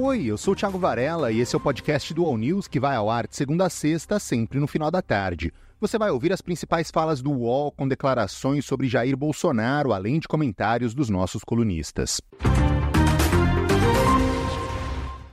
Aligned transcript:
Oi, 0.00 0.26
eu 0.26 0.38
sou 0.38 0.52
o 0.52 0.56
Thiago 0.56 0.78
Varela 0.78 1.32
e 1.32 1.40
esse 1.40 1.56
é 1.56 1.58
o 1.58 1.60
podcast 1.60 2.14
do 2.14 2.24
All 2.24 2.36
News 2.38 2.68
que 2.68 2.78
vai 2.78 2.94
ao 2.94 3.10
ar 3.10 3.26
de 3.26 3.34
segunda 3.34 3.66
a 3.66 3.68
sexta, 3.68 4.20
sempre 4.20 4.60
no 4.60 4.68
final 4.68 4.92
da 4.92 5.02
tarde. 5.02 5.52
Você 5.80 5.98
vai 5.98 6.08
ouvir 6.08 6.32
as 6.32 6.40
principais 6.40 6.88
falas 6.88 7.20
do 7.20 7.32
UOL 7.32 7.72
com 7.72 7.88
declarações 7.88 8.64
sobre 8.64 8.86
Jair 8.86 9.16
Bolsonaro, 9.16 9.92
além 9.92 10.20
de 10.20 10.28
comentários 10.28 10.94
dos 10.94 11.08
nossos 11.08 11.42
colunistas. 11.42 12.20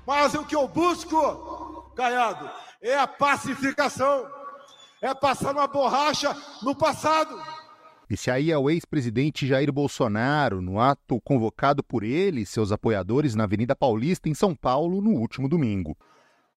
Mas 0.04 0.34
o 0.34 0.44
que 0.44 0.56
eu 0.56 0.68
busco, 0.68 1.92
Caiado, 1.96 2.50
é 2.82 2.98
a 2.98 3.06
pacificação, 3.06 4.26
é 5.00 5.14
passar 5.14 5.52
uma 5.52 5.68
borracha 5.68 6.36
no 6.64 6.74
passado. 6.74 7.40
Esse 8.10 8.30
aí 8.30 8.52
é 8.52 8.58
o 8.58 8.70
ex-presidente 8.70 9.48
Jair 9.48 9.72
Bolsonaro, 9.72 10.62
no 10.62 10.80
ato 10.80 11.20
convocado 11.22 11.84
por 11.84 12.04
ele 12.04 12.42
e 12.42 12.46
seus 12.46 12.72
apoiadores 12.72 13.34
na 13.34 13.46
Avenida 13.46 13.76
Paulista, 13.76 14.30
em 14.30 14.34
São 14.36 14.56
Paulo, 14.56 15.02
no 15.02 15.12
último 15.12 15.50
domingo. 15.50 15.98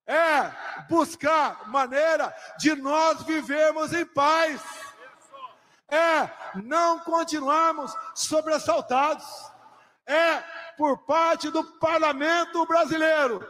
É 0.07 0.53
buscar 0.89 1.69
maneira 1.69 2.35
de 2.59 2.75
nós 2.75 3.23
vivermos 3.23 3.93
em 3.93 4.05
paz. 4.05 4.63
É 5.91 6.31
não 6.63 6.99
continuarmos 7.01 7.95
sobressaltados. 8.15 9.27
É 10.07 10.43
por 10.77 10.99
parte 10.99 11.51
do 11.51 11.65
parlamento 11.79 12.67
brasileiro. 12.67 13.47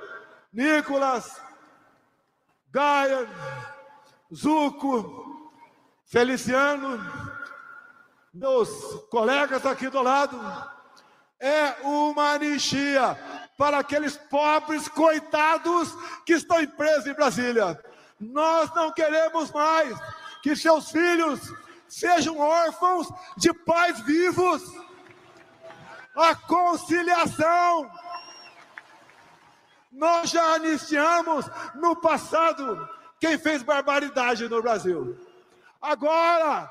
Nicolas, 0.53 1.41
Gaia, 2.71 3.29
Zuco, 4.35 5.53
Feliciano, 6.05 6.99
meus 8.33 8.69
colegas 9.11 9.65
aqui 9.65 9.89
do 9.89 10.03
lado, 10.03 10.39
é 11.41 11.77
uma 11.83 12.33
anistia 12.33 13.17
para 13.57 13.79
aqueles 13.79 14.17
pobres 14.17 14.89
coitados 14.89 15.93
que 16.25 16.35
estão 16.35 16.65
presos 16.67 17.07
em 17.07 17.15
Brasília. 17.15 17.79
Nós 18.21 18.73
não 18.75 18.93
queremos 18.93 19.51
mais 19.53 19.97
que 20.43 20.55
seus 20.57 20.91
filhos 20.91 21.41
sejam 21.89 22.39
órfãos 22.39 23.09
de 23.37 23.53
pais 23.53 24.01
vivos. 24.01 24.63
A 26.15 26.35
conciliação. 26.35 27.91
Nós 29.91 30.31
já 30.31 30.55
anistiamos 30.55 31.47
no 31.75 31.97
passado 31.97 32.89
quem 33.21 33.39
fez 33.39 33.63
barbaridade 33.63 34.49
no 34.49 34.61
Brasil. 34.61 35.17
Agora, 35.81 36.71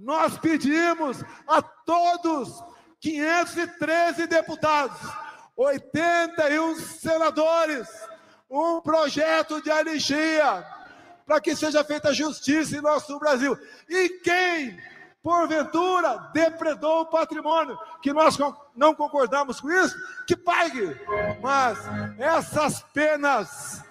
nós 0.00 0.38
pedimos 0.38 1.22
a 1.46 1.60
todos 1.60 2.62
513 3.00 4.26
deputados, 4.26 4.98
81 5.56 6.76
senadores, 6.76 7.88
um 8.50 8.80
projeto 8.80 9.62
de 9.62 9.70
anistia 9.70 10.66
para 11.26 11.40
que 11.40 11.54
seja 11.54 11.84
feita 11.84 12.14
justiça 12.14 12.76
em 12.76 12.80
nosso 12.80 13.18
Brasil. 13.18 13.56
E 13.88 14.08
quem, 14.24 14.78
porventura, 15.22 16.30
depredou 16.32 17.02
o 17.02 17.06
patrimônio, 17.06 17.78
que 18.02 18.12
nós 18.12 18.36
não 18.74 18.94
concordamos 18.94 19.60
com 19.60 19.70
isso, 19.70 19.94
que 20.26 20.34
pague. 20.34 20.98
Mas 21.42 21.78
essas 22.18 22.82
penas, 22.94 23.84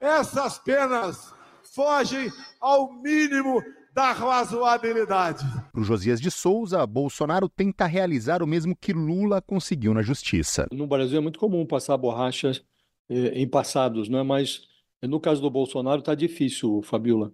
essas 0.00 0.58
penas 0.58 1.32
fogem 1.74 2.32
ao 2.60 2.92
mínimo 2.94 3.62
da 4.00 4.12
razoabilidade. 4.12 5.44
Para 5.70 5.80
o 5.80 5.84
Josias 5.84 6.18
de 6.22 6.30
Souza, 6.30 6.86
Bolsonaro 6.86 7.50
tenta 7.50 7.84
realizar 7.84 8.42
o 8.42 8.46
mesmo 8.46 8.74
que 8.74 8.94
Lula 8.94 9.42
conseguiu 9.42 9.92
na 9.92 10.00
justiça. 10.00 10.66
No 10.72 10.86
Brasil 10.86 11.18
é 11.18 11.20
muito 11.20 11.38
comum 11.38 11.66
passar 11.66 11.98
borrachas 11.98 12.64
eh, 13.10 13.32
em 13.34 13.46
passados, 13.46 14.08
né? 14.08 14.22
mas 14.22 14.66
no 15.02 15.20
caso 15.20 15.42
do 15.42 15.50
Bolsonaro 15.50 15.98
está 15.98 16.14
difícil, 16.14 16.80
Fabiola. 16.82 17.30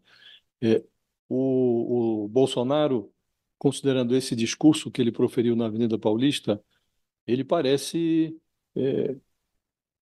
Eh, 0.61 0.83
o, 1.29 2.25
o 2.25 2.29
Bolsonaro, 2.29 3.13
considerando 3.57 4.17
esse 4.17 4.35
discurso 4.35 4.91
que 4.91 5.01
ele 5.01 5.13
proferiu 5.13 5.55
na 5.55 5.67
Avenida 5.67 5.97
Paulista, 5.97 6.61
ele 7.29 7.45
parece 7.45 8.37
eh, 8.75 9.15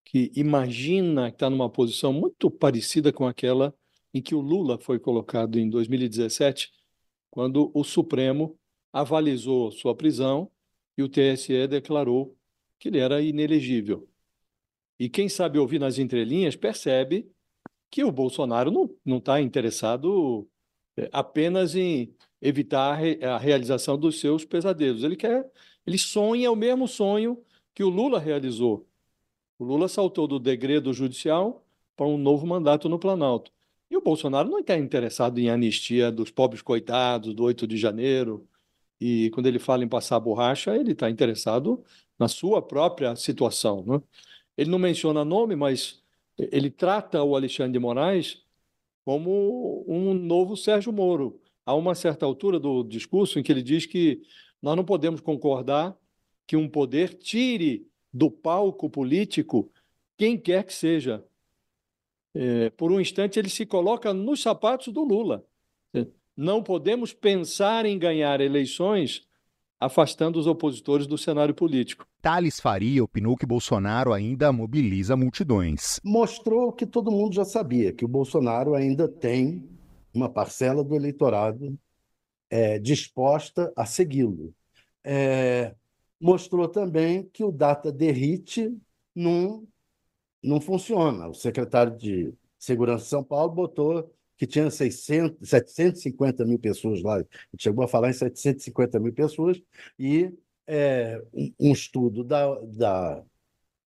que 0.03 0.31
imagina 0.35 1.29
que 1.29 1.35
está 1.35 1.47
numa 1.47 1.69
posição 1.69 2.11
muito 2.11 2.49
parecida 2.49 3.13
com 3.13 3.27
aquela 3.27 3.71
em 4.15 4.21
que 4.21 4.33
o 4.33 4.39
Lula 4.39 4.77
foi 4.77 4.97
colocado 4.97 5.59
em 5.59 5.69
2017, 5.69 6.71
quando 7.29 7.69
o 7.73 7.83
Supremo 7.83 8.57
avalizou 8.93 9.69
sua 9.73 9.93
prisão 9.93 10.49
e 10.97 11.03
o 11.03 11.09
TSE 11.09 11.67
declarou 11.67 12.33
que 12.79 12.87
ele 12.87 12.99
era 12.99 13.21
inelegível. 13.21 14.07
E 14.97 15.09
quem 15.09 15.27
sabe 15.27 15.59
ouvir 15.59 15.79
nas 15.79 15.99
entrelinhas 15.99 16.55
percebe 16.55 17.29
que 17.91 18.05
o 18.05 18.11
Bolsonaro 18.11 18.97
não 19.03 19.17
está 19.17 19.41
interessado 19.41 20.47
é, 20.95 21.09
apenas 21.11 21.75
em 21.75 22.15
evitar 22.41 22.97
a 23.21 23.37
realização 23.37 23.97
dos 23.97 24.21
seus 24.21 24.45
pesadelos. 24.45 25.03
Ele 25.03 25.17
quer, 25.17 25.45
ele 25.85 25.97
sonha 25.97 26.49
o 26.49 26.55
mesmo 26.55 26.87
sonho 26.87 27.43
que 27.73 27.83
o 27.83 27.89
Lula 27.89 28.17
realizou. 28.17 28.87
O 29.59 29.65
Lula 29.65 29.89
saltou 29.89 30.25
do 30.25 30.39
degredo 30.39 30.93
judicial 30.93 31.65
para 31.97 32.07
um 32.07 32.17
novo 32.17 32.47
mandato 32.47 32.87
no 32.87 32.97
Planalto. 32.97 33.54
E 33.89 33.97
o 33.97 34.01
Bolsonaro 34.01 34.49
não 34.49 34.59
está 34.59 34.77
interessado 34.77 35.39
em 35.39 35.49
anistia 35.49 36.11
dos 36.11 36.31
pobres 36.31 36.61
coitados 36.61 37.33
do 37.33 37.43
8 37.43 37.67
de 37.67 37.77
janeiro. 37.77 38.47
E 38.99 39.29
quando 39.31 39.47
ele 39.47 39.59
fala 39.59 39.83
em 39.83 39.87
passar 39.87 40.19
borracha, 40.19 40.75
ele 40.75 40.93
está 40.93 41.09
interessado 41.09 41.83
na 42.17 42.27
sua 42.27 42.61
própria 42.61 43.15
situação. 43.15 43.83
Né? 43.85 44.01
Ele 44.57 44.69
não 44.69 44.79
menciona 44.79 45.23
nome, 45.23 45.55
mas 45.55 46.01
ele 46.37 46.69
trata 46.69 47.21
o 47.23 47.35
Alexandre 47.35 47.73
de 47.73 47.79
Moraes 47.79 48.43
como 49.03 49.85
um 49.87 50.13
novo 50.13 50.57
Sérgio 50.57 50.91
Moro. 50.91 51.39
Há 51.65 51.75
uma 51.75 51.93
certa 51.93 52.25
altura 52.25 52.59
do 52.59 52.83
discurso 52.83 53.39
em 53.39 53.43
que 53.43 53.51
ele 53.51 53.61
diz 53.61 53.85
que 53.85 54.21
nós 54.61 54.75
não 54.75 54.83
podemos 54.83 55.21
concordar 55.21 55.95
que 56.47 56.55
um 56.55 56.67
poder 56.67 57.13
tire 57.13 57.87
do 58.11 58.31
palco 58.31 58.89
político 58.89 59.71
quem 60.17 60.37
quer 60.37 60.63
que 60.63 60.73
seja 60.73 61.23
é, 62.35 62.69
por 62.71 62.91
um 62.91 62.99
instante, 62.99 63.39
ele 63.39 63.49
se 63.49 63.65
coloca 63.65 64.13
nos 64.13 64.41
sapatos 64.41 64.93
do 64.93 65.03
Lula. 65.03 65.43
Não 66.35 66.61
podemos 66.61 67.13
pensar 67.13 67.85
em 67.85 67.97
ganhar 67.97 68.41
eleições 68.41 69.25
afastando 69.79 70.37
os 70.37 70.47
opositores 70.47 71.07
do 71.07 71.17
cenário 71.17 71.53
político. 71.53 72.05
Thales 72.21 72.59
Faria 72.59 73.03
opinou 73.03 73.37
que 73.37 73.45
Bolsonaro 73.45 74.11
ainda 74.11 74.51
mobiliza 74.51 75.15
multidões. 75.15 75.99
Mostrou 76.03 76.73
que 76.73 76.85
todo 76.85 77.11
mundo 77.11 77.35
já 77.35 77.45
sabia, 77.45 77.93
que 77.93 78.03
o 78.03 78.07
Bolsonaro 78.07 78.75
ainda 78.75 79.07
tem 79.07 79.63
uma 80.13 80.27
parcela 80.29 80.83
do 80.83 80.95
eleitorado 80.95 81.77
é, 82.49 82.79
disposta 82.79 83.71
a 83.75 83.85
segui-lo. 83.85 84.53
É, 85.03 85.73
mostrou 86.19 86.67
também 86.67 87.29
que 87.31 87.43
o 87.43 87.51
data 87.51 87.91
derrite 87.91 88.75
num 89.13 89.65
não 90.45 90.61
funciona. 90.61 91.27
O 91.27 91.33
secretário 91.33 91.97
de 91.97 92.33
Segurança 92.57 93.03
de 93.03 93.09
São 93.09 93.23
Paulo 93.23 93.53
botou 93.53 94.11
que 94.37 94.45
tinha 94.45 94.69
600, 94.69 95.47
750 95.47 96.45
mil 96.45 96.59
pessoas 96.59 97.01
lá, 97.01 97.23
chegou 97.57 97.83
a 97.83 97.87
falar 97.87 98.09
em 98.09 98.13
750 98.13 98.99
mil 98.99 99.13
pessoas, 99.13 99.61
e 99.97 100.31
é, 100.67 101.21
um, 101.33 101.53
um, 101.59 101.71
estudo 101.71 102.23
da, 102.23 102.53
da, 102.61 103.23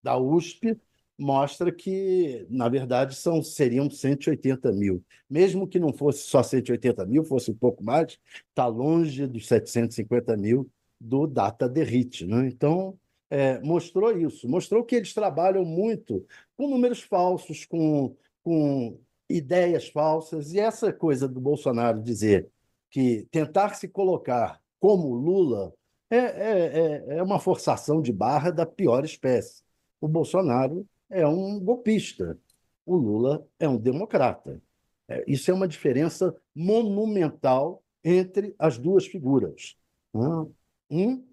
da 0.02 0.18
USP 0.18 0.80
mostra 1.18 1.72
que, 1.72 2.46
na 2.50 2.70
verdade, 2.70 3.16
são, 3.16 3.42
seriam 3.42 3.90
180 3.90 4.72
mil. 4.72 5.04
Mesmo 5.30 5.68
que 5.68 5.80
não 5.80 5.92
fosse 5.92 6.24
só 6.28 6.44
180 6.44 7.06
mil, 7.06 7.24
fosse 7.24 7.52
um 7.52 7.56
pouco 7.56 7.84
mais, 7.84 8.20
está 8.50 8.68
longe 8.68 9.26
dos 9.28 9.48
750 9.48 10.38
mil 10.38 10.70
do 11.00 11.26
data 11.28 11.68
derrite. 11.68 12.26
Né? 12.26 12.48
Então, 12.48 12.98
é, 13.30 13.60
mostrou 13.60 14.18
isso, 14.18 14.48
mostrou 14.48 14.84
que 14.84 14.96
eles 14.96 15.14
trabalham 15.14 15.66
muito 15.66 16.26
com 16.56 16.70
números 16.70 17.02
falsos, 17.02 17.66
com, 17.66 18.16
com 18.44 19.00
ideias 19.30 19.90
falsas, 19.90 20.54
e 20.54 20.60
essa 20.60 20.94
coisa 20.94 21.28
do 21.28 21.40
Bolsonaro 21.40 22.02
dizer 22.02 22.50
que 22.90 23.28
tentar 23.32 23.76
se 23.76 23.88
colocar 23.88 24.62
como 24.80 25.14
Lula 25.14 25.74
é, 26.10 26.18
é, 26.18 27.06
é, 27.16 27.18
é 27.18 27.24
uma 27.24 27.40
forçação 27.40 28.02
de 28.02 28.14
barra 28.14 28.50
da 28.52 28.66
pior 28.66 29.04
espécie. 29.04 29.62
O 30.00 30.08
Bolsonaro 30.08 30.88
é 31.10 31.28
um 31.28 31.60
golpista, 31.60 32.38
o 32.86 32.96
Lula 32.96 33.46
é 33.60 33.68
um 33.68 33.78
democrata. 33.78 34.62
É, 35.08 35.24
isso 35.28 35.52
é 35.52 35.54
uma 35.54 35.68
diferença 35.68 36.36
monumental 36.56 37.84
entre 38.04 38.56
as 38.58 38.78
duas 38.78 39.06
figuras. 39.06 39.78
Né? 40.14 40.48
Um 40.90 41.24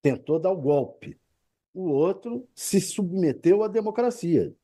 tentou 0.00 0.38
dar 0.38 0.52
o 0.52 0.60
golpe, 0.60 1.18
o 1.74 1.90
outro 1.90 2.48
se 2.54 2.80
submeteu 2.80 3.64
à 3.64 3.68
democracia, 3.68 4.54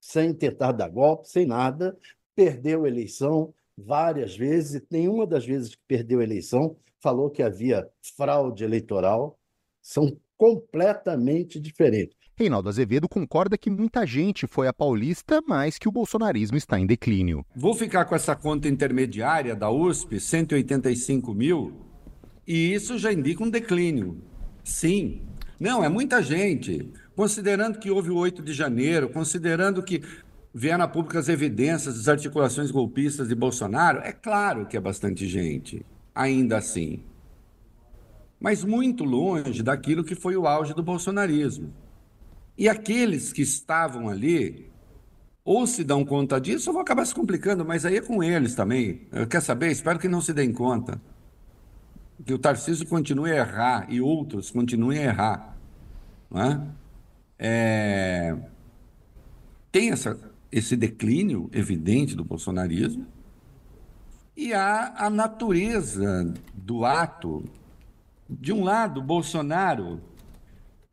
sem 0.00 0.34
tentar 0.34 0.72
dar 0.72 0.88
golpe, 0.88 1.28
sem 1.28 1.46
nada, 1.46 1.96
perdeu 2.34 2.84
a 2.84 2.88
eleição 2.88 3.54
várias 3.78 4.36
vezes, 4.36 4.82
nenhuma 4.90 5.26
das 5.26 5.46
vezes 5.46 5.76
que 5.76 5.82
perdeu 5.86 6.20
a 6.20 6.24
eleição 6.24 6.76
falou 7.00 7.30
que 7.30 7.42
havia 7.42 7.88
fraude 8.16 8.64
eleitoral, 8.64 9.38
são 9.80 10.16
completamente 10.36 11.60
diferentes. 11.60 12.16
Reinaldo 12.36 12.68
Azevedo 12.68 13.08
concorda 13.08 13.58
que 13.58 13.70
muita 13.70 14.06
gente 14.06 14.46
foi 14.46 14.66
a 14.66 14.72
Paulista, 14.72 15.40
mas 15.46 15.78
que 15.78 15.88
o 15.88 15.92
bolsonarismo 15.92 16.56
está 16.56 16.78
em 16.78 16.86
declínio. 16.86 17.44
Vou 17.54 17.74
ficar 17.74 18.04
com 18.04 18.14
essa 18.14 18.34
conta 18.34 18.68
intermediária 18.68 19.54
da 19.54 19.70
USP, 19.70 20.18
185 20.18 21.34
mil, 21.34 21.72
e 22.46 22.72
isso 22.72 22.98
já 22.98 23.12
indica 23.12 23.44
um 23.44 23.50
declínio. 23.50 24.22
Sim. 24.64 25.22
Não, 25.62 25.84
é 25.84 25.88
muita 25.88 26.20
gente. 26.20 26.90
Considerando 27.14 27.78
que 27.78 27.88
houve 27.88 28.10
o 28.10 28.16
8 28.16 28.42
de 28.42 28.52
janeiro, 28.52 29.08
considerando 29.08 29.80
que 29.80 30.02
vieram 30.52 30.82
a 30.82 30.88
público 30.88 31.16
as 31.16 31.28
evidências 31.28 31.98
das 31.98 32.08
articulações 32.08 32.72
golpistas 32.72 33.28
de 33.28 33.34
Bolsonaro, 33.36 34.00
é 34.00 34.10
claro 34.10 34.66
que 34.66 34.76
é 34.76 34.80
bastante 34.80 35.24
gente, 35.28 35.86
ainda 36.12 36.58
assim. 36.58 37.04
Mas 38.40 38.64
muito 38.64 39.04
longe 39.04 39.62
daquilo 39.62 40.02
que 40.02 40.16
foi 40.16 40.36
o 40.36 40.48
auge 40.48 40.74
do 40.74 40.82
bolsonarismo. 40.82 41.72
E 42.58 42.68
aqueles 42.68 43.32
que 43.32 43.42
estavam 43.42 44.08
ali, 44.08 44.68
ou 45.44 45.64
se 45.64 45.84
dão 45.84 46.04
conta 46.04 46.40
disso, 46.40 46.70
ou 46.70 46.74
vão 46.74 46.82
acabar 46.82 47.06
se 47.06 47.14
complicando, 47.14 47.64
mas 47.64 47.86
aí 47.86 47.98
é 47.98 48.00
com 48.00 48.20
eles 48.20 48.56
também. 48.56 49.06
Quer 49.30 49.40
saber? 49.40 49.70
Espero 49.70 50.00
que 50.00 50.08
não 50.08 50.20
se 50.20 50.32
deem 50.32 50.52
conta. 50.52 51.00
Que 52.26 52.34
o 52.34 52.38
Tarcísio 52.38 52.84
continue 52.88 53.30
a 53.30 53.36
errar 53.36 53.86
e 53.88 54.00
outros 54.00 54.50
continuem 54.50 54.98
a 54.98 55.04
errar. 55.04 55.51
Não 56.32 56.40
é? 56.40 56.66
É... 57.38 58.36
Tem 59.70 59.90
essa, 59.90 60.18
esse 60.50 60.76
declínio 60.76 61.50
evidente 61.52 62.16
do 62.16 62.24
bolsonarismo 62.24 63.06
e 64.36 64.54
há 64.54 64.94
a 64.96 65.10
natureza 65.10 66.32
do 66.54 66.84
ato. 66.84 67.44
De 68.28 68.52
um 68.52 68.64
lado, 68.64 69.02
Bolsonaro 69.02 70.00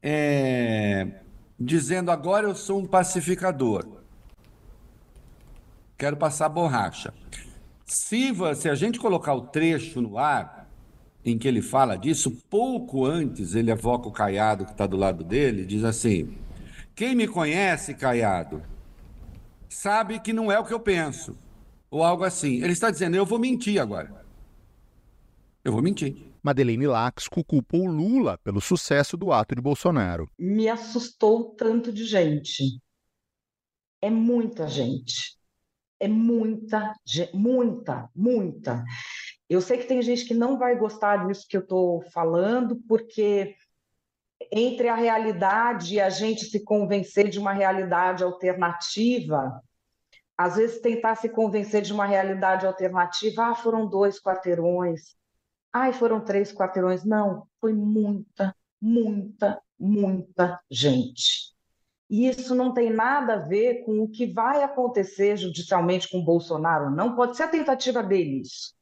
é, 0.03 1.21
dizendo 1.57 2.11
agora 2.11 2.47
eu 2.47 2.55
sou 2.55 2.79
um 2.79 2.85
pacificador. 2.85 3.87
Quero 5.97 6.17
passar 6.17 6.49
borracha. 6.49 7.13
Se, 7.85 8.33
se 8.55 8.69
a 8.69 8.75
gente 8.75 8.99
colocar 8.99 9.33
o 9.33 9.41
trecho 9.41 10.01
no 10.01 10.17
ar, 10.17 10.58
em 11.23 11.37
que 11.37 11.47
ele 11.47 11.61
fala 11.61 11.97
disso, 11.97 12.31
pouco 12.49 13.05
antes 13.05 13.55
ele 13.55 13.71
evoca 13.71 14.07
o 14.07 14.11
Caiado 14.11 14.65
que 14.65 14.71
está 14.71 14.87
do 14.87 14.97
lado 14.97 15.23
dele, 15.23 15.65
diz 15.65 15.83
assim: 15.83 16.37
Quem 16.95 17.15
me 17.15 17.27
conhece, 17.27 17.93
Caiado, 17.93 18.61
sabe 19.67 20.19
que 20.19 20.33
não 20.33 20.51
é 20.51 20.59
o 20.59 20.65
que 20.65 20.73
eu 20.73 20.79
penso. 20.79 21.37
Ou 21.91 22.03
algo 22.03 22.23
assim. 22.23 22.61
Ele 22.61 22.73
está 22.73 22.91
dizendo: 22.91 23.15
Eu 23.15 23.25
vou 23.25 23.39
mentir 23.39 23.79
agora. 23.81 24.25
Eu 25.63 25.71
vou 25.71 25.81
mentir. 25.81 26.29
Madeleine 26.41 26.87
Laxco 26.87 27.43
culpou 27.43 27.85
Lula 27.85 28.37
pelo 28.37 28.61
sucesso 28.61 29.17
do 29.17 29.31
ato 29.31 29.55
de 29.55 29.61
Bolsonaro. 29.61 30.29
Me 30.39 30.69
assustou 30.69 31.53
tanto 31.55 31.91
de 31.91 32.05
gente. 32.05 32.79
É 34.01 34.09
muita 34.09 34.67
gente. 34.67 35.37
É 35.99 36.07
muita, 36.07 36.95
muita, 37.33 38.09
muita. 38.15 38.85
Eu 39.49 39.61
sei 39.61 39.77
que 39.77 39.87
tem 39.87 40.01
gente 40.01 40.25
que 40.25 40.33
não 40.33 40.57
vai 40.57 40.77
gostar 40.77 41.25
disso 41.25 41.47
que 41.47 41.57
eu 41.57 41.61
estou 41.61 42.01
falando, 42.11 42.75
porque 42.87 43.55
entre 44.51 44.87
a 44.87 44.95
realidade 44.95 45.95
e 45.95 45.99
a 45.99 46.09
gente 46.09 46.45
se 46.45 46.63
convencer 46.63 47.29
de 47.29 47.39
uma 47.39 47.51
realidade 47.51 48.23
alternativa, 48.23 49.61
às 50.37 50.55
vezes 50.55 50.79
tentar 50.79 51.15
se 51.15 51.27
convencer 51.27 51.81
de 51.81 51.91
uma 51.91 52.05
realidade 52.05 52.65
alternativa, 52.65 53.47
ah, 53.47 53.55
foram 53.55 53.87
dois 53.87 54.21
quarteirões, 54.21 55.17
Ai, 55.71 55.93
foram 55.93 56.19
três 56.19 56.51
quarteirões. 56.51 57.03
Não, 57.03 57.47
foi 57.61 57.73
muita, 57.73 58.55
muita, 58.81 59.61
muita 59.79 60.59
gente. 60.69 61.53
E 62.09 62.27
isso 62.27 62.55
não 62.55 62.73
tem 62.73 62.89
nada 62.89 63.35
a 63.35 63.47
ver 63.47 63.83
com 63.85 63.99
o 63.99 64.09
que 64.09 64.25
vai 64.25 64.63
acontecer 64.63 65.37
judicialmente 65.37 66.09
com 66.09 66.23
Bolsonaro. 66.23 66.89
Não 66.89 67.15
pode 67.15 67.37
ser 67.37 67.43
a 67.43 67.47
tentativa 67.47 68.01
deles. 68.01 68.73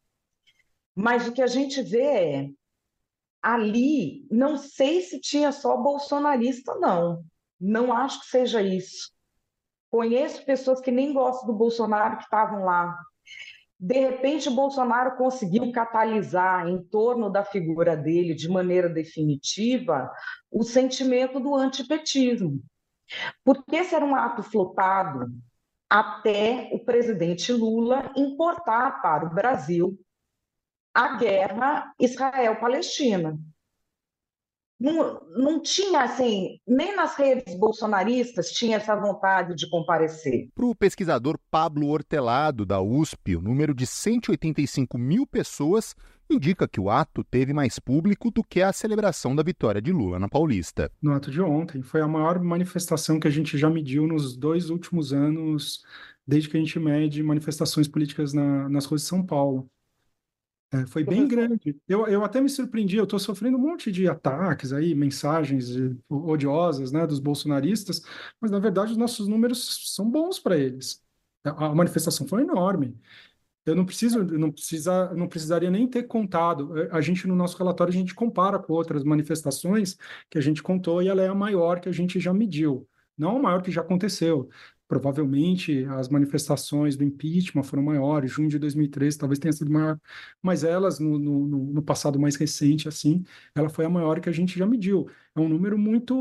Mas 1.00 1.28
o 1.28 1.32
que 1.32 1.44
a 1.44 1.48
gente 1.48 1.80
vê 1.84 2.02
é 2.02 2.50
ali, 3.40 4.28
não 4.32 4.58
sei 4.58 5.02
se 5.02 5.22
tinha 5.22 5.52
só 5.52 5.78
bolsonarista, 5.78 6.74
não. 6.74 7.24
Não 7.62 7.94
acho 7.94 8.22
que 8.22 8.26
seja 8.26 8.64
isso. 8.64 9.12
Conheço 9.92 10.44
pessoas 10.44 10.82
que 10.82 10.90
nem 10.90 11.14
gostam 11.14 11.46
do 11.46 11.54
Bolsonaro 11.54 12.18
que 12.18 12.24
estavam 12.24 12.64
lá. 12.64 12.98
De 13.80 13.94
repente, 13.94 14.50
o 14.50 14.56
Bolsonaro 14.56 15.18
conseguiu 15.18 15.72
catalisar 15.72 16.68
em 16.68 16.82
torno 16.82 17.30
da 17.30 17.46
figura 17.46 17.96
dele, 17.96 18.34
de 18.34 18.50
maneira 18.50 18.90
definitiva, 18.90 20.12
o 20.50 20.64
sentimento 20.64 21.40
do 21.40 21.54
antipetismo. 21.54 22.60
Porque 23.44 23.76
esse 23.76 23.94
era 23.94 24.04
um 24.04 24.16
ato 24.16 24.42
flopado 24.42 25.32
até 25.88 26.72
o 26.74 26.84
presidente 26.84 27.54
Lula 27.54 28.12
importar 28.16 29.00
para 29.00 29.28
o 29.28 29.34
Brasil 29.36 29.96
a 30.98 31.16
guerra 31.16 31.94
Israel-Palestina 32.00 33.40
não, 34.80 35.22
não 35.36 35.62
tinha, 35.62 36.02
assim, 36.02 36.60
nem 36.68 36.96
nas 36.96 37.16
redes 37.16 37.54
bolsonaristas 37.56 38.50
tinha 38.50 38.78
essa 38.78 38.96
vontade 38.96 39.54
de 39.54 39.70
comparecer. 39.70 40.50
Para 40.56 40.66
o 40.66 40.76
pesquisador 40.76 41.38
Pablo 41.52 41.88
Hortelado, 41.88 42.66
da 42.66 42.82
USP, 42.82 43.36
o 43.36 43.42
número 43.42 43.76
de 43.76 43.86
185 43.86 44.98
mil 44.98 45.28
pessoas 45.28 45.96
indica 46.28 46.68
que 46.68 46.80
o 46.80 46.90
ato 46.90 47.24
teve 47.24 47.54
mais 47.54 47.78
público 47.78 48.32
do 48.32 48.44
que 48.44 48.64
a 48.64 48.74
celebração 48.74 49.36
da 49.36 49.44
vitória 49.44 49.82
de 49.82 49.92
Lula 49.92 50.18
na 50.18 50.28
Paulista. 50.28 50.92
No 51.00 51.14
ato 51.14 51.30
de 51.30 51.42
ontem, 51.42 51.84
foi 51.84 52.02
a 52.02 52.08
maior 52.08 52.40
manifestação 52.42 53.20
que 53.20 53.28
a 53.28 53.32
gente 53.32 53.56
já 53.56 53.70
mediu 53.70 54.08
nos 54.08 54.36
dois 54.36 54.72
últimos 54.72 55.14
anos, 55.14 55.84
desde 56.26 56.50
que 56.50 56.58
a 56.58 56.60
gente 56.60 56.80
mede 56.80 57.22
manifestações 57.22 57.88
políticas 57.88 58.34
na, 58.34 58.68
nas 58.68 58.86
ruas 58.86 59.02
de 59.02 59.08
São 59.08 59.24
Paulo. 59.24 59.70
É, 60.72 60.86
foi 60.86 61.04
bem 61.04 61.28
grande. 61.28 61.78
Eu, 61.88 62.08
eu 62.08 62.26
até 62.26 62.42
me 62.42 62.50
surpreendi, 62.50 62.98
eu 62.98 63.06
estou 63.06 63.20
sofrendo 63.20 63.58
um 63.58 63.62
monte 63.62 63.92
de 63.92 64.08
ataques 64.08 64.74
aí, 64.74 64.94
mensagens 64.94 65.70
odiosas, 66.10 66.92
né, 66.92 67.08
dos 67.08 67.20
bolsonaristas, 67.20 68.02
mas 68.40 68.52
na 68.52 68.60
verdade 68.60 68.92
os 68.92 68.98
nossos 68.98 69.28
números 69.28 69.94
são 69.96 70.10
bons 70.10 70.40
para 70.40 70.58
eles. 70.58 71.02
A, 71.44 71.68
a 71.68 71.76
manifestação 71.76 72.28
foi 72.28 72.42
enorme. 72.42 73.00
Eu 73.66 73.76
não 73.76 73.86
preciso, 73.86 74.24
não 74.24 74.52
precisa, 74.52 75.14
não 75.14 75.28
precisaria 75.28 75.70
nem 75.70 75.88
ter 75.88 76.04
contado. 76.04 76.74
A 76.92 77.02
gente 77.02 77.28
no 77.28 77.36
nosso 77.36 77.58
relatório 77.58 77.92
a 77.92 77.96
gente 77.96 78.16
compara 78.16 78.60
com 78.60 78.74
outras 78.74 79.04
manifestações 79.04 79.98
que 80.30 80.38
a 80.38 80.42
gente 80.42 80.64
contou 80.64 81.02
e 81.02 81.10
ela 81.10 81.22
é 81.22 81.28
a 81.28 81.36
maior 81.36 81.80
que 81.82 81.90
a 81.90 81.92
gente 81.92 82.20
já 82.20 82.34
mediu, 82.34 82.88
não 83.18 83.38
a 83.38 83.42
maior 83.42 83.62
que 83.62 83.72
já 83.72 83.82
aconteceu. 83.82 84.50
Provavelmente 84.88 85.84
as 85.86 86.08
manifestações 86.10 86.96
do 86.96 87.04
impeachment 87.04 87.64
foram 87.64 87.84
maiores, 87.84 88.32
junho 88.32 88.50
de 88.50 88.58
2013 88.58 89.18
talvez 89.18 89.38
tenha 89.40 89.52
sido 89.52 89.72
maior, 89.72 90.00
mas 90.42 90.64
elas, 90.64 91.00
no, 91.00 91.20
no, 91.20 91.48
no 91.48 91.82
passado 91.82 92.20
mais 92.20 92.36
recente, 92.36 92.88
assim, 92.88 93.24
ela 93.54 93.70
foi 93.70 93.86
a 93.86 93.90
maior 93.90 94.20
que 94.22 94.30
a 94.30 94.32
gente 94.32 94.58
já 94.58 94.66
mediu. 94.66 95.10
É 95.38 95.40
um 95.42 95.48
número 95.50 95.78
muito, 95.78 96.16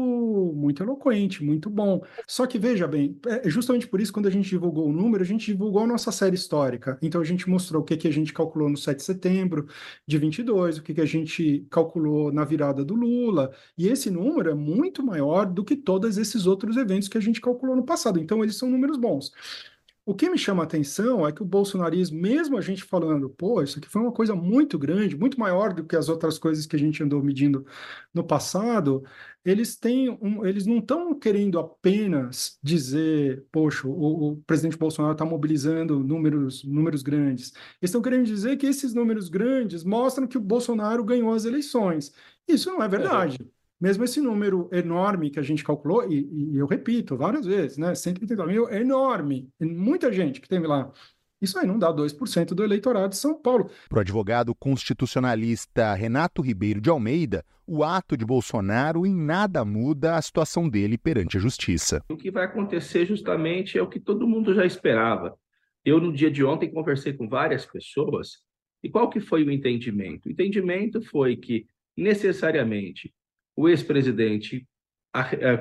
muito 0.54 0.82
eloquente, 0.82 1.42
muito 1.42 1.70
bom. 1.70 2.02
Só 2.26 2.46
que 2.46 2.58
veja 2.58 2.86
bem, 2.86 3.18
é, 3.26 3.46
é 3.46 3.50
justamente 3.50 3.88
por 3.88 4.00
isso, 4.00 4.12
quando 4.12 4.26
a 4.26 4.30
gente 4.30 4.48
divulgou 4.48 4.88
o 4.88 4.92
número, 4.92 5.22
a 5.22 5.26
gente 5.26 5.46
divulgou 5.46 5.82
a 5.82 5.86
nossa 5.86 6.12
série 6.12 6.34
histórica. 6.34 6.98
Então 7.00 7.20
a 7.20 7.24
gente 7.24 7.48
mostrou 7.48 7.82
o 7.82 7.84
que, 7.84 7.96
que 7.96 8.08
a 8.08 8.12
gente 8.12 8.32
calculou 8.32 8.68
no 8.68 8.76
7 8.76 8.98
de 8.98 9.04
setembro 9.04 9.66
de 10.06 10.18
22, 10.18 10.78
o 10.78 10.82
que, 10.82 10.94
que 10.94 11.00
a 11.00 11.06
gente 11.06 11.66
calculou 11.70 12.30
na 12.30 12.44
virada 12.44 12.84
do 12.84 12.94
Lula. 12.94 13.52
E 13.78 13.88
esse 13.88 14.10
número 14.10 14.50
é 14.50 14.54
muito 14.54 15.02
maior 15.02 15.46
do 15.46 15.64
que 15.64 15.76
todos 15.76 16.18
esses 16.18 16.46
outros 16.46 16.76
eventos 16.76 17.08
que 17.08 17.16
a 17.16 17.20
gente 17.20 17.40
calculou 17.40 17.74
no 17.74 17.84
passado. 17.84 18.20
Então 18.20 18.42
eles 18.42 18.56
são 18.56 18.68
números 18.68 18.98
bons. 18.98 19.32
O 20.06 20.14
que 20.14 20.30
me 20.30 20.38
chama 20.38 20.62
a 20.62 20.66
atenção 20.66 21.26
é 21.26 21.32
que 21.32 21.42
o 21.42 21.44
bolsonarismo, 21.44 22.20
mesmo 22.20 22.56
a 22.56 22.60
gente 22.60 22.84
falando, 22.84 23.28
pô, 23.28 23.60
isso 23.60 23.78
aqui 23.80 23.88
foi 23.88 24.00
uma 24.00 24.12
coisa 24.12 24.36
muito 24.36 24.78
grande, 24.78 25.16
muito 25.18 25.38
maior 25.38 25.74
do 25.74 25.84
que 25.84 25.96
as 25.96 26.08
outras 26.08 26.38
coisas 26.38 26.64
que 26.64 26.76
a 26.76 26.78
gente 26.78 27.02
andou 27.02 27.20
medindo 27.20 27.66
no 28.14 28.22
passado, 28.24 29.02
eles 29.44 29.76
têm 29.76 30.08
um, 30.22 30.46
eles 30.46 30.64
não 30.64 30.78
estão 30.78 31.12
querendo 31.18 31.58
apenas 31.58 32.56
dizer, 32.62 33.44
poxa, 33.50 33.88
o, 33.88 34.30
o 34.30 34.36
presidente 34.42 34.78
Bolsonaro 34.78 35.12
está 35.14 35.24
mobilizando 35.24 35.98
números, 36.04 36.62
números 36.62 37.02
grandes. 37.02 37.52
Eles 37.82 37.90
estão 37.90 38.00
querendo 38.00 38.26
dizer 38.26 38.56
que 38.58 38.66
esses 38.66 38.94
números 38.94 39.28
grandes 39.28 39.82
mostram 39.82 40.28
que 40.28 40.38
o 40.38 40.40
Bolsonaro 40.40 41.04
ganhou 41.04 41.34
as 41.34 41.44
eleições. 41.44 42.12
Isso 42.46 42.70
não 42.70 42.80
é 42.80 42.86
verdade. 42.88 43.38
É. 43.42 43.55
Mesmo 43.80 44.04
esse 44.04 44.20
número 44.20 44.68
enorme 44.72 45.30
que 45.30 45.38
a 45.38 45.42
gente 45.42 45.62
calculou, 45.62 46.10
e, 46.10 46.52
e 46.52 46.56
eu 46.56 46.66
repito 46.66 47.16
várias 47.16 47.44
vezes, 47.44 47.76
né? 47.76 47.94
130 47.94 48.46
mil 48.46 48.68
é 48.68 48.80
enorme, 48.80 49.50
muita 49.60 50.10
gente 50.12 50.40
que 50.40 50.48
teve 50.48 50.66
lá. 50.66 50.90
Isso 51.40 51.58
aí 51.58 51.66
não 51.66 51.78
dá 51.78 51.92
2% 51.92 52.54
do 52.54 52.64
eleitorado 52.64 53.10
de 53.10 53.16
São 53.16 53.38
Paulo. 53.38 53.70
Para 53.90 53.98
o 53.98 54.00
advogado 54.00 54.54
constitucionalista 54.54 55.92
Renato 55.92 56.40
Ribeiro 56.40 56.80
de 56.80 56.88
Almeida, 56.88 57.44
o 57.66 57.84
ato 57.84 58.16
de 58.16 58.24
Bolsonaro 58.24 59.04
em 59.04 59.14
nada 59.14 59.62
muda 59.64 60.16
a 60.16 60.22
situação 60.22 60.66
dele 60.66 60.96
perante 60.96 61.36
a 61.36 61.40
justiça. 61.40 62.02
O 62.08 62.16
que 62.16 62.30
vai 62.30 62.44
acontecer 62.44 63.04
justamente 63.04 63.76
é 63.76 63.82
o 63.82 63.88
que 63.88 64.00
todo 64.00 64.26
mundo 64.26 64.54
já 64.54 64.64
esperava. 64.64 65.36
Eu, 65.84 66.00
no 66.00 66.12
dia 66.12 66.30
de 66.30 66.42
ontem, 66.42 66.72
conversei 66.72 67.12
com 67.12 67.28
várias 67.28 67.66
pessoas 67.66 68.38
e 68.82 68.88
qual 68.88 69.10
que 69.10 69.20
foi 69.20 69.44
o 69.44 69.50
entendimento? 69.50 70.26
O 70.26 70.32
entendimento 70.32 71.02
foi 71.02 71.36
que, 71.36 71.66
necessariamente, 71.96 73.12
o 73.56 73.68
ex-presidente 73.68 74.68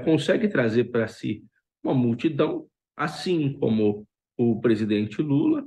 consegue 0.04 0.48
trazer 0.50 0.86
para 0.86 1.08
si 1.08 1.44
uma 1.82 1.94
multidão, 1.94 2.68
assim 2.96 3.54
como 3.54 4.06
o 4.38 4.60
presidente 4.60 5.22
Lula. 5.22 5.66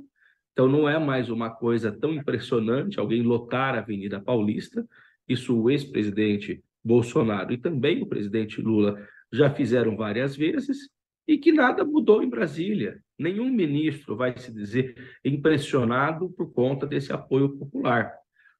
Então, 0.53 0.67
não 0.67 0.87
é 0.87 0.99
mais 0.99 1.29
uma 1.29 1.49
coisa 1.49 1.91
tão 1.91 2.13
impressionante 2.13 2.99
alguém 2.99 3.23
lotar 3.23 3.75
a 3.75 3.79
Avenida 3.79 4.21
Paulista. 4.21 4.85
Isso 5.27 5.59
o 5.59 5.69
ex-presidente 5.69 6.63
Bolsonaro 6.83 7.51
e 7.51 7.57
também 7.57 8.01
o 8.01 8.07
presidente 8.07 8.61
Lula 8.61 9.01
já 9.31 9.49
fizeram 9.49 9.95
várias 9.95 10.35
vezes 10.35 10.89
e 11.27 11.37
que 11.37 11.51
nada 11.51 11.85
mudou 11.85 12.21
em 12.21 12.29
Brasília. 12.29 12.99
Nenhum 13.17 13.49
ministro 13.49 14.15
vai 14.15 14.37
se 14.37 14.51
dizer 14.51 14.95
impressionado 15.23 16.29
por 16.29 16.51
conta 16.51 16.85
desse 16.85 17.13
apoio 17.13 17.57
popular. 17.57 18.13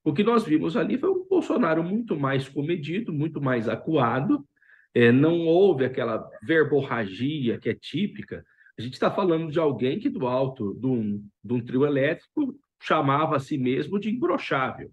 O 0.04 0.14
que 0.14 0.24
nós 0.24 0.44
vimos 0.44 0.78
ali 0.78 0.98
foi 0.98 1.10
Bolsonaro 1.40 1.82
muito 1.82 2.20
mais 2.20 2.50
comedido, 2.50 3.14
muito 3.14 3.42
mais 3.42 3.70
acuado, 3.70 4.46
é, 4.94 5.10
não 5.10 5.46
houve 5.48 5.86
aquela 5.86 6.30
verborragia 6.44 7.58
que 7.58 7.70
é 7.70 7.74
típica. 7.74 8.44
A 8.78 8.82
gente 8.82 8.94
está 8.94 9.10
falando 9.10 9.50
de 9.50 9.58
alguém 9.58 10.00
que, 10.00 10.10
do 10.10 10.28
alto 10.28 10.74
de 10.74 10.86
um, 10.86 11.24
de 11.42 11.54
um 11.54 11.62
trio 11.64 11.86
elétrico, 11.86 12.54
chamava 12.82 13.38
a 13.38 13.40
si 13.40 13.58
mesmo 13.58 13.98
de 13.98 14.10
imbrochável. 14.10 14.92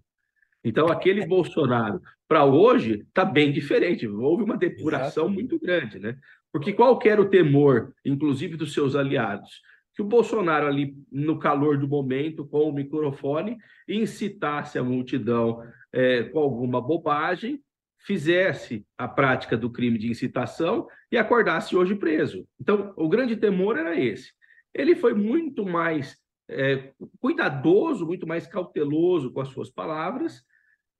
Então, 0.63 0.87
aquele 0.87 1.25
Bolsonaro, 1.25 2.01
para 2.27 2.45
hoje, 2.45 3.05
está 3.07 3.25
bem 3.25 3.51
diferente. 3.51 4.07
Houve 4.07 4.43
uma 4.43 4.57
depuração 4.57 5.27
muito 5.27 5.59
grande, 5.59 5.99
né? 5.99 6.17
Porque 6.51 6.71
qual 6.71 6.97
era 7.03 7.21
o 7.21 7.29
temor, 7.29 7.93
inclusive 8.05 8.55
dos 8.55 8.73
seus 8.73 8.95
aliados? 8.95 9.61
Que 9.97 10.01
o 10.03 10.05
Bolsonaro, 10.05 10.67
ali 10.67 10.95
no 11.11 11.37
calor 11.37 11.77
do 11.77 11.87
momento, 11.87 12.45
com 12.45 12.69
o 12.69 12.73
microfone, 12.73 13.57
incitasse 13.89 14.79
a 14.79 14.83
multidão 14.83 15.61
é, 15.91 16.23
com 16.23 16.39
alguma 16.39 16.79
bobagem 16.79 17.61
fizesse 18.07 18.85
a 18.97 19.05
prática 19.05 19.57
do 19.57 19.69
crime 19.69 19.97
de 19.97 20.09
incitação 20.09 20.87
e 21.11 21.17
acordasse 21.17 21.75
hoje 21.75 21.93
preso. 21.93 22.47
Então, 22.59 22.93
o 22.95 23.09
grande 23.09 23.35
temor 23.35 23.77
era 23.77 23.99
esse. 23.99 24.31
Ele 24.73 24.95
foi 24.95 25.13
muito 25.13 25.65
mais 25.65 26.15
é, 26.49 26.93
cuidadoso, 27.19 28.05
muito 28.05 28.25
mais 28.25 28.47
cauteloso 28.47 29.33
com 29.33 29.41
as 29.41 29.49
suas 29.49 29.69
palavras, 29.69 30.41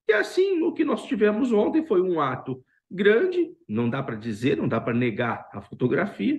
e 0.06 0.12
assim 0.12 0.62
o 0.62 0.72
que 0.72 0.84
nós 0.84 1.06
tivemos 1.06 1.50
ontem 1.50 1.86
foi 1.86 2.02
um 2.02 2.20
ato 2.20 2.62
grande, 2.90 3.54
não 3.66 3.88
dá 3.88 4.02
para 4.02 4.16
dizer, 4.16 4.56
não 4.56 4.68
dá 4.68 4.80
para 4.80 4.94
negar 4.94 5.48
a 5.52 5.62
fotografia, 5.62 6.38